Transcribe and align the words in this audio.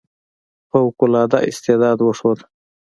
فوق 0.69 0.97
العاده 1.07 1.39
استعداد 1.49 1.97
وښود. 2.01 2.39